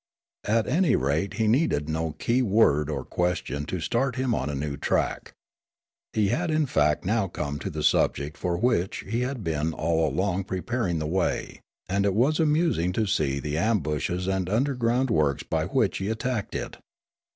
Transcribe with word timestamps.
At 0.47 0.65
any 0.65 0.95
rate 0.95 1.35
he 1.35 1.47
needed 1.47 1.87
no 1.87 2.13
key 2.13 2.41
word 2.41 2.89
or 2.89 3.05
question 3.05 3.65
to 3.65 3.79
start 3.79 4.15
him 4.15 4.33
on 4.33 4.49
a 4.49 4.55
new 4.55 4.75
track. 4.75 5.33
He 6.13 6.29
had 6.29 6.49
in 6.49 6.65
fact 6.65 7.05
now 7.05 7.27
come 7.27 7.59
to 7.59 7.69
the 7.69 7.83
subject 7.83 8.35
for 8.35 8.57
which 8.57 9.05
he 9.07 9.19
had 9.21 9.43
been 9.43 9.73
all 9.73 10.09
along 10.09 10.45
preparing 10.45 10.97
the 10.97 11.05
way; 11.05 11.61
and 11.87 12.03
it 12.03 12.15
was 12.15 12.39
anuising 12.39 12.95
to 12.95 13.05
see 13.05 13.39
the 13.39 13.59
ambushes 13.59 14.25
and 14.27 14.49
underground 14.49 15.11
works 15.11 15.43
by 15.43 15.65
which 15.65 15.99
he 15.99 16.09
at 16.09 16.17
tacked 16.17 16.55
it. 16.55 16.77